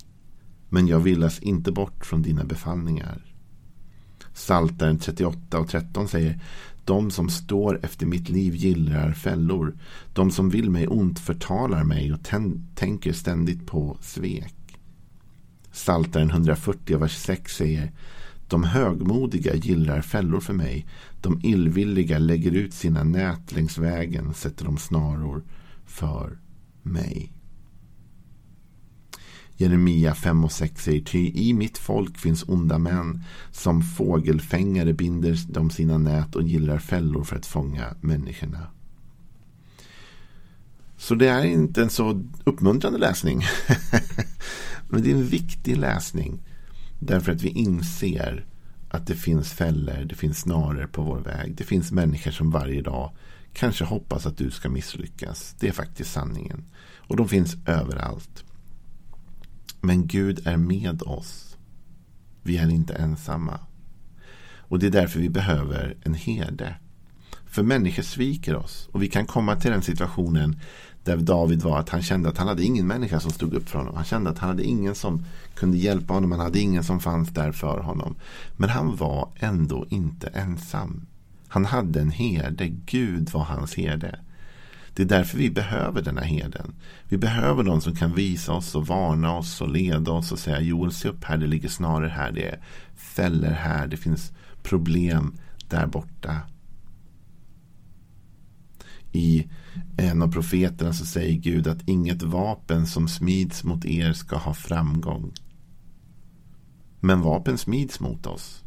Men 0.68 0.86
jag 0.86 1.00
villas 1.00 1.38
inte 1.38 1.72
bort 1.72 2.06
från 2.06 2.22
dina 2.22 2.44
befallningar. 2.44 3.30
Saltaren 4.34 4.98
38 4.98 5.58
och 5.58 5.68
13 5.68 6.08
säger 6.08 6.40
de 6.90 7.10
som 7.10 7.28
står 7.28 7.80
efter 7.82 8.06
mitt 8.06 8.28
liv 8.28 8.54
gillrar 8.54 9.12
fällor. 9.12 9.76
De 10.12 10.30
som 10.30 10.50
vill 10.50 10.70
mig 10.70 10.86
ont 10.86 11.18
förtalar 11.18 11.84
mig 11.84 12.12
och 12.12 12.20
tänker 12.74 13.12
ständigt 13.12 13.66
på 13.66 13.96
svek. 14.00 14.78
Saltaren 15.72 16.30
140 16.30 16.98
vers 16.98 17.16
6 17.16 17.56
säger 17.56 17.92
de 18.48 18.64
högmodiga 18.64 19.54
gillrar 19.54 20.00
fällor 20.00 20.40
för 20.40 20.52
mig. 20.52 20.86
De 21.20 21.40
illvilliga 21.42 22.18
lägger 22.18 22.52
ut 22.52 22.74
sina 22.74 23.04
nät 23.04 23.52
längs 23.52 23.78
vägen, 23.78 24.34
sätter 24.34 24.64
de 24.64 24.78
snaror 24.78 25.42
för 25.86 26.38
mig. 26.82 27.32
Jeremia 29.60 30.14
5 30.14 30.44
och 30.44 30.52
6 30.52 30.84
säger 30.84 31.00
ty 31.00 31.32
i 31.34 31.52
mitt 31.52 31.78
folk 31.78 32.18
finns 32.18 32.44
onda 32.48 32.78
män 32.78 33.24
som 33.50 33.82
fågelfängare 33.82 34.92
binder 34.92 35.38
de 35.48 35.70
sina 35.70 35.98
nät 35.98 36.36
och 36.36 36.42
gillar 36.42 36.78
fällor 36.78 37.24
för 37.24 37.36
att 37.36 37.46
fånga 37.46 37.94
människorna. 38.00 38.66
Så 40.96 41.14
det 41.14 41.28
är 41.28 41.44
inte 41.44 41.82
en 41.82 41.90
så 41.90 42.22
uppmuntrande 42.44 42.98
läsning. 42.98 43.42
Men 44.88 45.02
det 45.02 45.10
är 45.10 45.14
en 45.14 45.26
viktig 45.26 45.76
läsning. 45.76 46.42
Därför 46.98 47.32
att 47.32 47.42
vi 47.42 47.48
inser 47.48 48.46
att 48.90 49.06
det 49.06 49.14
finns 49.14 49.52
fällor, 49.52 50.04
det 50.04 50.14
finns 50.14 50.38
snaror 50.38 50.86
på 50.86 51.02
vår 51.02 51.18
väg. 51.18 51.54
Det 51.56 51.64
finns 51.64 51.92
människor 51.92 52.30
som 52.30 52.50
varje 52.50 52.82
dag 52.82 53.12
kanske 53.52 53.84
hoppas 53.84 54.26
att 54.26 54.38
du 54.38 54.50
ska 54.50 54.68
misslyckas. 54.68 55.56
Det 55.60 55.68
är 55.68 55.72
faktiskt 55.72 56.12
sanningen. 56.12 56.64
Och 56.96 57.16
de 57.16 57.28
finns 57.28 57.56
överallt. 57.66 58.44
Men 59.80 60.06
Gud 60.06 60.46
är 60.46 60.56
med 60.56 61.02
oss. 61.02 61.56
Vi 62.42 62.56
är 62.56 62.68
inte 62.70 62.94
ensamma. 62.94 63.60
Och 64.58 64.78
det 64.78 64.86
är 64.86 64.90
därför 64.90 65.20
vi 65.20 65.28
behöver 65.28 65.96
en 66.02 66.14
herde. 66.14 66.74
För 67.46 67.62
människor 67.62 68.02
sviker 68.02 68.56
oss. 68.56 68.88
Och 68.92 69.02
vi 69.02 69.08
kan 69.08 69.26
komma 69.26 69.56
till 69.56 69.70
den 69.70 69.82
situationen 69.82 70.60
där 71.04 71.16
David 71.16 71.62
var 71.62 71.78
att 71.78 71.88
han 71.88 72.02
kände 72.02 72.28
att 72.28 72.38
han 72.38 72.48
hade 72.48 72.64
ingen 72.64 72.86
människa 72.86 73.20
som 73.20 73.30
stod 73.30 73.54
upp 73.54 73.68
för 73.68 73.78
honom. 73.78 73.94
Han 73.96 74.04
kände 74.04 74.30
att 74.30 74.38
han 74.38 74.48
hade 74.48 74.64
ingen 74.64 74.94
som 74.94 75.24
kunde 75.54 75.76
hjälpa 75.78 76.14
honom. 76.14 76.32
Han 76.32 76.40
hade 76.40 76.60
ingen 76.60 76.84
som 76.84 77.00
fanns 77.00 77.28
där 77.28 77.52
för 77.52 77.78
honom. 77.80 78.14
Men 78.56 78.68
han 78.68 78.96
var 78.96 79.28
ändå 79.36 79.86
inte 79.88 80.26
ensam. 80.26 81.06
Han 81.48 81.64
hade 81.64 82.00
en 82.00 82.10
herde. 82.10 82.68
Gud 82.68 83.30
var 83.30 83.44
hans 83.44 83.74
herde. 83.74 84.18
Det 84.94 85.02
är 85.02 85.06
därför 85.06 85.38
vi 85.38 85.50
behöver 85.50 86.02
denna 86.02 86.20
herden. 86.20 86.74
Vi 87.08 87.18
behöver 87.18 87.62
någon 87.62 87.80
som 87.80 87.96
kan 87.96 88.14
visa 88.14 88.52
oss 88.52 88.74
och 88.74 88.86
varna 88.86 89.36
oss 89.36 89.60
och 89.60 89.68
leda 89.68 90.12
oss 90.12 90.32
och 90.32 90.38
säga 90.38 90.60
Joel 90.60 90.92
se 90.92 91.08
upp 91.08 91.24
här, 91.24 91.36
det 91.36 91.46
ligger 91.46 91.68
snarare 91.68 92.08
här, 92.08 92.32
det 92.32 92.48
är 92.48 92.62
fällor 92.94 93.50
här, 93.50 93.86
det 93.86 93.96
finns 93.96 94.32
problem 94.62 95.34
där 95.68 95.86
borta. 95.86 96.40
I 99.12 99.48
en 99.96 100.22
av 100.22 100.32
profeterna 100.32 100.92
så 100.92 101.06
säger 101.06 101.38
Gud 101.38 101.66
att 101.66 101.88
inget 101.88 102.22
vapen 102.22 102.86
som 102.86 103.08
smids 103.08 103.64
mot 103.64 103.84
er 103.84 104.12
ska 104.12 104.36
ha 104.36 104.54
framgång. 104.54 105.32
Men 107.00 107.20
vapen 107.20 107.58
smids 107.58 108.00
mot 108.00 108.26
oss. 108.26 108.64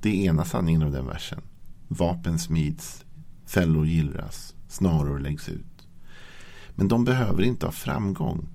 Det 0.00 0.08
är 0.08 0.28
ena 0.28 0.44
sanningen 0.44 0.82
av 0.82 0.92
den 0.92 1.06
versen. 1.06 1.42
Vapen 1.88 2.38
smids, 2.38 3.04
fällor 3.46 3.86
gillras, 3.86 4.55
snaror 4.68 5.18
läggs 5.18 5.48
ut. 5.48 5.86
Men 6.74 6.88
de 6.88 7.04
behöver 7.04 7.42
inte 7.42 7.66
ha 7.66 7.72
framgång. 7.72 8.48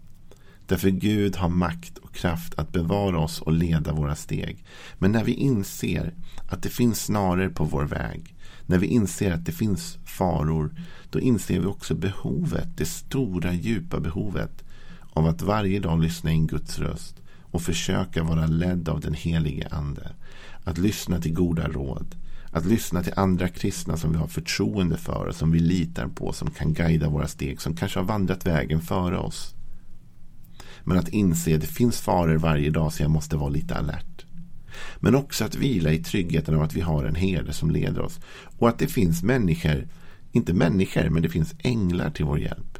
Därför 0.65 0.89
Gud 0.89 1.35
har 1.35 1.49
makt 1.49 1.97
och 1.97 2.15
kraft 2.15 2.53
att 2.59 2.71
bevara 2.71 3.19
oss 3.19 3.41
och 3.41 3.53
leda 3.53 3.93
våra 3.93 4.15
steg. 4.15 4.65
Men 4.97 5.11
när 5.11 5.23
vi 5.23 5.33
inser 5.33 6.13
att 6.49 6.63
det 6.63 6.69
finns 6.69 7.05
snaror 7.05 7.49
på 7.49 7.63
vår 7.63 7.83
väg, 7.83 8.35
när 8.65 8.77
vi 8.77 8.87
inser 8.87 9.31
att 9.31 9.45
det 9.45 9.51
finns 9.51 9.97
faror, 10.05 10.75
då 11.09 11.19
inser 11.19 11.59
vi 11.59 11.65
också 11.65 11.95
behovet, 11.95 12.67
det 12.77 12.85
stora 12.85 13.53
djupa 13.53 13.99
behovet 13.99 14.63
av 15.13 15.25
att 15.25 15.41
varje 15.41 15.79
dag 15.79 16.01
lyssna 16.01 16.31
in 16.31 16.47
Guds 16.47 16.79
röst 16.79 17.15
och 17.51 17.61
försöka 17.61 18.23
vara 18.23 18.45
ledd 18.45 18.89
av 18.89 18.99
den 18.99 19.13
helige 19.13 19.67
Ande. 19.71 20.11
Att 20.63 20.77
lyssna 20.77 21.19
till 21.19 21.33
goda 21.33 21.67
råd. 21.67 22.15
Att 22.51 22.65
lyssna 22.65 23.03
till 23.03 23.13
andra 23.15 23.47
kristna 23.47 23.97
som 23.97 24.11
vi 24.11 24.17
har 24.17 24.27
förtroende 24.27 24.97
för 24.97 25.25
och 25.25 25.35
som 25.35 25.51
vi 25.51 25.59
litar 25.59 26.07
på, 26.07 26.33
som 26.33 26.51
kan 26.51 26.73
guida 26.73 27.09
våra 27.09 27.27
steg, 27.27 27.61
som 27.61 27.75
kanske 27.75 27.99
har 27.99 28.05
vandrat 28.05 28.45
vägen 28.45 28.81
före 28.81 29.17
oss. 29.17 29.55
Men 30.83 30.97
att 30.97 31.09
inse 31.09 31.55
att 31.55 31.61
det 31.61 31.67
finns 31.67 32.01
faror 32.01 32.35
varje 32.35 32.69
dag 32.69 32.93
så 32.93 33.03
jag 33.03 33.11
måste 33.11 33.37
vara 33.37 33.49
lite 33.49 33.75
alert. 33.75 34.25
Men 34.99 35.15
också 35.15 35.45
att 35.45 35.55
vila 35.55 35.91
i 35.91 36.03
tryggheten 36.03 36.55
av 36.55 36.61
att 36.61 36.73
vi 36.73 36.81
har 36.81 37.05
en 37.05 37.15
herde 37.15 37.53
som 37.53 37.71
leder 37.71 38.01
oss. 38.01 38.19
Och 38.57 38.69
att 38.69 38.79
det 38.79 38.87
finns 38.87 39.23
människor, 39.23 39.87
inte 40.31 40.53
människor, 40.53 41.09
men 41.09 41.23
det 41.23 41.29
finns 41.29 41.55
änglar 41.59 42.09
till 42.09 42.25
vår 42.25 42.39
hjälp. 42.39 42.77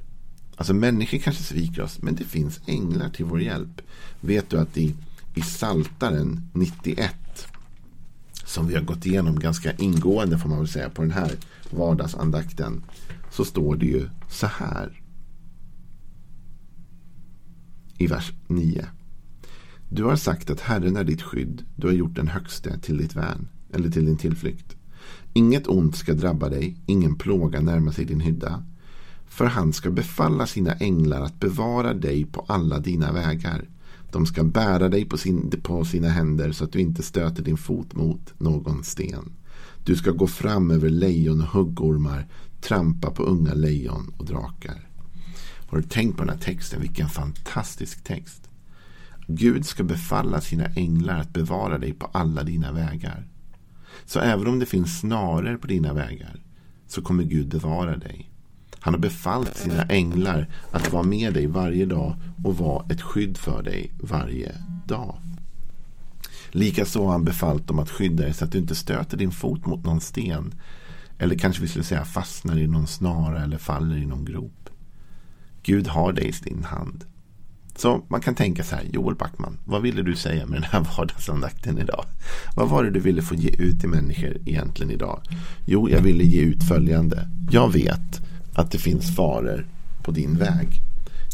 Alltså 0.55 0.73
människor 0.73 1.17
kanske 1.17 1.43
sviker 1.43 1.81
oss, 1.81 2.01
men 2.01 2.15
det 2.15 2.23
finns 2.23 2.61
änglar 2.65 3.09
till 3.09 3.25
vår 3.25 3.41
hjälp. 3.41 3.81
Vet 4.21 4.49
du 4.49 4.59
att 4.59 4.77
i, 4.77 4.95
i 5.35 5.41
Saltaren 5.41 6.49
91 6.53 7.15
som 8.51 8.67
vi 8.67 8.75
har 8.75 8.81
gått 8.81 9.05
igenom 9.05 9.39
ganska 9.39 9.71
ingående 9.71 10.37
får 10.37 10.49
man 10.49 10.57
väl 10.57 10.67
säga 10.67 10.89
på 10.89 11.01
den 11.01 11.11
här 11.11 11.31
vardagsandakten 11.69 12.83
så 13.31 13.45
står 13.45 13.75
det 13.75 13.85
ju 13.85 14.09
så 14.29 14.47
här 14.47 15.01
i 17.97 18.07
vers 18.07 18.31
9. 18.47 18.85
Du 19.89 20.03
har 20.03 20.15
sagt 20.15 20.49
att 20.49 20.61
Herren 20.61 20.97
är 20.97 21.03
ditt 21.03 21.21
skydd. 21.21 21.65
Du 21.75 21.87
har 21.87 21.93
gjort 21.93 22.15
den 22.15 22.27
högste 22.27 22.79
till 22.79 22.97
ditt 22.97 23.15
värn 23.15 23.47
eller 23.73 23.89
till 23.89 24.05
din 24.05 24.17
tillflykt. 24.17 24.75
Inget 25.33 25.67
ont 25.67 25.95
ska 25.95 26.13
drabba 26.13 26.49
dig, 26.49 26.77
ingen 26.85 27.15
plåga 27.15 27.61
närma 27.61 27.91
sig 27.91 28.05
din 28.05 28.21
hydda. 28.21 28.63
För 29.27 29.45
han 29.45 29.73
ska 29.73 29.91
befalla 29.91 30.47
sina 30.47 30.73
änglar 30.73 31.21
att 31.21 31.39
bevara 31.39 31.93
dig 31.93 32.25
på 32.25 32.45
alla 32.47 32.79
dina 32.79 33.11
vägar. 33.11 33.65
De 34.11 34.25
ska 34.25 34.43
bära 34.43 34.89
dig 34.89 35.05
på, 35.05 35.17
sin, 35.17 35.51
på 35.63 35.85
sina 35.85 36.09
händer 36.09 36.51
så 36.51 36.63
att 36.63 36.71
du 36.71 36.79
inte 36.79 37.03
stöter 37.03 37.43
din 37.43 37.57
fot 37.57 37.95
mot 37.95 38.39
någon 38.39 38.83
sten. 38.83 39.31
Du 39.85 39.95
ska 39.95 40.11
gå 40.11 40.27
fram 40.27 40.71
över 40.71 40.89
lejon 40.89 41.41
och 41.41 41.47
huggormar, 41.47 42.27
trampa 42.61 43.11
på 43.11 43.23
unga 43.23 43.53
lejon 43.53 44.13
och 44.17 44.25
drakar. 44.25 44.87
Har 45.67 45.77
du 45.77 45.83
tänkt 45.83 46.17
på 46.17 46.23
den 46.23 46.33
här 46.33 46.41
texten? 46.41 46.81
Vilken 46.81 47.09
fantastisk 47.09 48.03
text. 48.03 48.49
Gud 49.27 49.65
ska 49.65 49.83
befalla 49.83 50.41
sina 50.41 50.65
änglar 50.65 51.19
att 51.19 51.33
bevara 51.33 51.77
dig 51.77 51.93
på 51.93 52.05
alla 52.05 52.43
dina 52.43 52.71
vägar. 52.71 53.27
Så 54.05 54.19
även 54.19 54.47
om 54.47 54.59
det 54.59 54.65
finns 54.65 54.99
snaror 54.99 55.57
på 55.57 55.67
dina 55.67 55.93
vägar 55.93 56.43
så 56.87 57.01
kommer 57.01 57.23
Gud 57.23 57.47
bevara 57.47 57.97
dig. 57.97 58.30
Han 58.81 58.93
har 58.93 59.01
befallt 59.01 59.57
sina 59.57 59.83
änglar 59.83 60.47
att 60.71 60.91
vara 60.91 61.03
med 61.03 61.33
dig 61.33 61.47
varje 61.47 61.85
dag 61.85 62.15
och 62.43 62.57
vara 62.57 62.85
ett 62.89 63.01
skydd 63.01 63.37
för 63.37 63.63
dig 63.63 63.91
varje 63.99 64.55
dag. 64.87 65.15
Likaså 66.51 67.05
har 67.05 67.11
han 67.11 67.25
befallt 67.25 67.67
dem 67.67 67.79
att 67.79 67.89
skydda 67.89 68.23
dig 68.23 68.33
så 68.33 68.45
att 68.45 68.51
du 68.51 68.57
inte 68.57 68.75
stöter 68.75 69.17
din 69.17 69.31
fot 69.31 69.65
mot 69.65 69.83
någon 69.83 70.01
sten. 70.01 70.53
Eller 71.17 71.37
kanske 71.37 71.61
vi 71.61 71.67
skulle 71.67 71.83
säga 71.83 72.05
fastnar 72.05 72.57
i 72.57 72.67
någon 72.67 72.87
snara 72.87 73.43
eller 73.43 73.57
faller 73.57 73.97
i 73.97 74.05
någon 74.05 74.25
grop. 74.25 74.69
Gud 75.63 75.87
har 75.87 76.13
dig 76.13 76.27
i 76.27 76.33
sin 76.33 76.63
hand. 76.63 77.03
Så 77.75 78.03
man 78.07 78.21
kan 78.21 78.35
tänka 78.35 78.63
så 78.63 78.75
här, 78.75 78.83
Joel 78.93 79.15
Backman, 79.15 79.57
vad 79.65 79.81
ville 79.81 80.01
du 80.01 80.15
säga 80.15 80.45
med 80.45 80.61
den 80.61 80.69
här 80.71 80.87
vardagsandakten 80.97 81.77
idag? 81.77 82.05
Vad 82.55 82.69
var 82.69 82.83
det 82.83 82.91
du 82.91 82.99
ville 82.99 83.21
få 83.21 83.35
ge 83.35 83.49
ut 83.49 83.79
till 83.79 83.89
människor 83.89 84.37
egentligen 84.45 84.91
idag? 84.91 85.21
Jo, 85.65 85.89
jag 85.89 86.01
ville 86.01 86.23
ge 86.23 86.41
ut 86.41 86.63
följande. 86.63 87.27
Jag 87.51 87.73
vet 87.73 88.21
att 88.53 88.71
det 88.71 88.77
finns 88.77 89.15
faror 89.15 89.67
på 90.03 90.11
din 90.11 90.37
väg. 90.37 90.81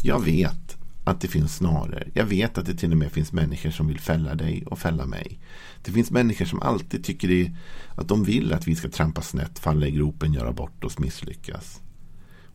Jag 0.02 0.24
vet 0.24 0.76
att 1.04 1.20
det 1.20 1.28
finns 1.28 1.56
snaror. 1.56 2.10
Jag 2.14 2.24
vet 2.24 2.58
att 2.58 2.66
det 2.66 2.74
till 2.74 2.92
och 2.92 2.98
med 2.98 3.12
finns 3.12 3.32
människor 3.32 3.70
som 3.70 3.86
vill 3.86 4.00
fälla 4.00 4.34
dig 4.34 4.64
och 4.66 4.78
fälla 4.78 5.06
mig. 5.06 5.38
Det 5.82 5.92
finns 5.92 6.10
människor 6.10 6.44
som 6.44 6.62
alltid 6.62 7.04
tycker 7.04 7.28
det, 7.28 7.52
att 7.94 8.08
de 8.08 8.24
vill 8.24 8.52
att 8.52 8.68
vi 8.68 8.76
ska 8.76 8.88
trampa 8.88 9.22
snett, 9.22 9.58
falla 9.58 9.86
i 9.86 9.90
gropen, 9.90 10.32
göra 10.32 10.52
bort 10.52 10.84
oss, 10.84 10.98
misslyckas. 10.98 11.80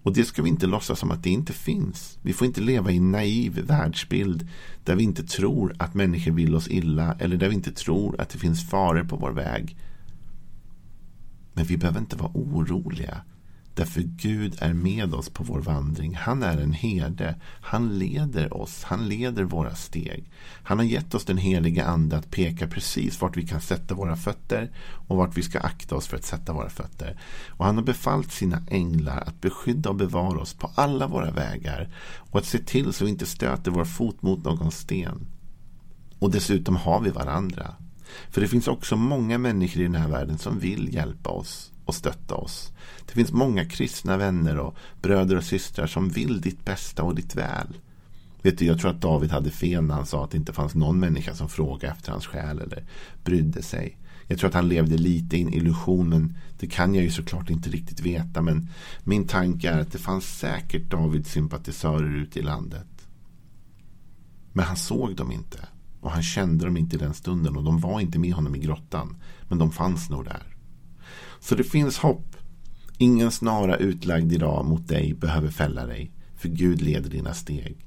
Och 0.03 0.13
det 0.13 0.23
ska 0.23 0.41
vi 0.41 0.49
inte 0.49 0.67
låtsas 0.67 0.99
som 0.99 1.11
att 1.11 1.23
det 1.23 1.29
inte 1.29 1.53
finns. 1.53 2.17
Vi 2.21 2.33
får 2.33 2.47
inte 2.47 2.61
leva 2.61 2.91
i 2.91 2.97
en 2.97 3.11
naiv 3.11 3.59
världsbild 3.67 4.47
där 4.83 4.95
vi 4.95 5.03
inte 5.03 5.23
tror 5.23 5.75
att 5.79 5.93
människor 5.93 6.31
vill 6.31 6.55
oss 6.55 6.67
illa 6.67 7.15
eller 7.19 7.37
där 7.37 7.49
vi 7.49 7.55
inte 7.55 7.71
tror 7.71 8.21
att 8.21 8.29
det 8.29 8.37
finns 8.37 8.69
faror 8.69 9.03
på 9.03 9.15
vår 9.15 9.31
väg. 9.31 9.77
Men 11.53 11.65
vi 11.65 11.77
behöver 11.77 11.99
inte 11.99 12.15
vara 12.15 12.31
oroliga. 12.33 13.21
Därför 13.75 14.01
Gud 14.01 14.55
är 14.59 14.73
med 14.73 15.13
oss 15.13 15.29
på 15.29 15.43
vår 15.43 15.59
vandring. 15.59 16.15
Han 16.15 16.43
är 16.43 16.57
en 16.57 16.73
herde. 16.73 17.35
Han 17.61 17.99
leder 17.99 18.53
oss. 18.53 18.83
Han 18.83 19.07
leder 19.07 19.43
våra 19.43 19.75
steg. 19.75 20.31
Han 20.63 20.77
har 20.77 20.85
gett 20.85 21.13
oss 21.13 21.25
den 21.25 21.37
heliga 21.37 21.85
ande 21.85 22.17
att 22.17 22.31
peka 22.31 22.67
precis 22.67 23.21
vart 23.21 23.37
vi 23.37 23.47
kan 23.47 23.61
sätta 23.61 23.95
våra 23.95 24.15
fötter 24.15 24.71
och 25.07 25.17
vart 25.17 25.37
vi 25.37 25.43
ska 25.43 25.59
akta 25.59 25.95
oss 25.95 26.07
för 26.07 26.17
att 26.17 26.23
sätta 26.23 26.53
våra 26.53 26.69
fötter. 26.69 27.19
Och 27.49 27.65
han 27.65 27.75
har 27.75 27.83
befallt 27.83 28.31
sina 28.31 28.61
änglar 28.67 29.23
att 29.27 29.41
beskydda 29.41 29.89
och 29.89 29.95
bevara 29.95 30.39
oss 30.39 30.53
på 30.53 30.71
alla 30.75 31.07
våra 31.07 31.31
vägar 31.31 31.89
och 32.15 32.39
att 32.39 32.45
se 32.45 32.59
till 32.59 32.93
så 32.93 33.05
vi 33.05 33.11
inte 33.11 33.25
stöter 33.25 33.71
vår 33.71 33.85
fot 33.85 34.21
mot 34.21 34.43
någon 34.43 34.71
sten. 34.71 35.27
Och 36.19 36.31
dessutom 36.31 36.75
har 36.75 37.01
vi 37.01 37.09
varandra. 37.09 37.75
För 38.29 38.41
det 38.41 38.47
finns 38.47 38.67
också 38.67 38.95
många 38.95 39.37
människor 39.37 39.81
i 39.81 39.85
den 39.85 39.95
här 39.95 40.09
världen 40.09 40.37
som 40.37 40.59
vill 40.59 40.93
hjälpa 40.93 41.29
oss 41.29 41.72
och 41.85 41.95
stötta 41.95 42.35
oss. 42.35 42.71
Det 43.05 43.13
finns 43.13 43.31
många 43.31 43.65
kristna 43.65 44.17
vänner 44.17 44.57
och 44.57 44.75
bröder 45.01 45.35
och 45.35 45.43
systrar 45.43 45.87
som 45.87 46.09
vill 46.09 46.41
ditt 46.41 46.65
bästa 46.65 47.03
och 47.03 47.15
ditt 47.15 47.35
väl. 47.35 47.77
Vet 48.41 48.57
du, 48.57 48.65
jag 48.65 48.79
tror 48.79 48.91
att 48.91 49.01
David 49.01 49.31
hade 49.31 49.51
fel 49.51 49.83
när 49.83 49.95
han 49.95 50.05
sa 50.05 50.23
att 50.23 50.31
det 50.31 50.37
inte 50.37 50.53
fanns 50.53 50.75
någon 50.75 50.99
människa 50.99 51.35
som 51.35 51.49
frågade 51.49 51.93
efter 51.93 52.11
hans 52.11 52.25
själ 52.25 52.59
eller 52.59 52.83
brydde 53.23 53.61
sig. 53.61 53.97
Jag 54.27 54.39
tror 54.39 54.47
att 54.47 54.53
han 54.53 54.67
levde 54.67 54.97
lite 54.97 55.37
i 55.37 55.41
en 55.41 55.53
illusion, 55.53 56.09
men 56.09 56.37
det 56.59 56.67
kan 56.67 56.95
jag 56.95 57.03
ju 57.03 57.11
såklart 57.11 57.49
inte 57.49 57.69
riktigt 57.69 58.01
veta. 58.01 58.41
Men 58.41 58.69
min 59.03 59.27
tanke 59.27 59.69
är 59.69 59.79
att 59.79 59.91
det 59.91 59.97
fanns 59.97 60.39
säkert 60.39 60.89
Davids 60.89 61.31
sympatisörer 61.31 62.15
ute 62.15 62.39
i 62.39 62.41
landet. 62.41 63.07
Men 64.53 64.65
han 64.65 64.77
såg 64.77 65.15
dem 65.15 65.31
inte. 65.31 65.59
Och 66.01 66.11
han 66.11 66.23
kände 66.23 66.65
dem 66.65 66.77
inte 66.77 66.95
i 66.95 66.99
den 66.99 67.13
stunden. 67.13 67.57
Och 67.57 67.63
de 67.63 67.79
var 67.79 67.99
inte 67.99 68.19
med 68.19 68.33
honom 68.33 68.55
i 68.55 68.59
grottan. 68.59 69.17
Men 69.47 69.57
de 69.57 69.71
fanns 69.71 70.09
nog 70.09 70.25
där. 70.25 70.52
Så 71.43 71.55
det 71.55 71.63
finns 71.63 71.97
hopp. 71.97 72.35
Ingen 72.97 73.31
snara 73.31 73.77
utlagd 73.77 74.33
idag 74.33 74.65
mot 74.65 74.87
dig 74.87 75.13
behöver 75.13 75.49
fälla 75.49 75.85
dig. 75.85 76.11
För 76.35 76.49
Gud 76.49 76.81
leder 76.81 77.09
dina 77.09 77.33
steg. 77.33 77.77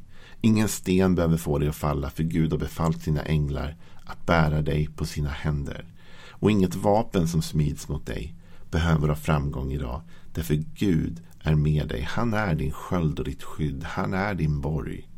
Ingen 0.40 0.68
sten 0.68 1.14
behöver 1.14 1.36
få 1.36 1.58
dig 1.58 1.68
att 1.68 1.76
falla. 1.76 2.10
För 2.10 2.22
Gud 2.22 2.52
har 2.52 2.58
befallt 2.58 3.02
sina 3.02 3.22
änglar 3.22 3.76
att 4.04 4.26
bära 4.26 4.62
dig 4.62 4.88
på 4.96 5.06
sina 5.06 5.28
händer. 5.28 5.84
Och 6.30 6.50
inget 6.50 6.74
vapen 6.74 7.28
som 7.28 7.42
smids 7.42 7.88
mot 7.88 8.06
dig 8.06 8.34
behöver 8.70 9.08
ha 9.08 9.16
framgång 9.16 9.72
idag. 9.72 10.02
Därför 10.34 10.54
Gud 10.54 11.22
är 11.40 11.54
med 11.54 11.88
dig. 11.88 12.02
Han 12.10 12.34
är 12.34 12.54
din 12.54 12.72
sköld 12.72 13.18
och 13.18 13.24
ditt 13.24 13.42
skydd. 13.42 13.84
Han 13.84 14.14
är 14.14 14.34
din 14.34 14.60
borg. 14.60 15.08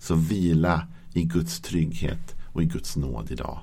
Så 0.00 0.14
vila 0.14 0.86
i 1.12 1.22
Guds 1.22 1.60
trygghet 1.60 2.36
och 2.52 2.62
i 2.62 2.66
Guds 2.66 2.96
nåd 2.96 3.30
idag. 3.30 3.60